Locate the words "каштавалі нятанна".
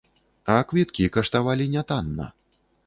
1.19-2.31